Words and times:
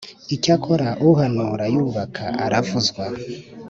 Icyakora 0.35 0.87
uhanura 1.09 1.63
yubaka 1.73 2.25
aravuzwa 2.45 3.03